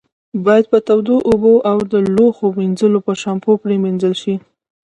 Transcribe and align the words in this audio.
باید 0.45 0.65
په 0.71 0.79
تودو 0.87 1.15
اوبو 1.29 1.53
او 1.71 1.77
د 1.91 1.93
لوښو 2.15 2.47
منځلو 2.59 2.99
په 3.07 3.13
شامپو 3.21 3.51
پرېمنځل 3.63 4.13
شي. 4.21 4.35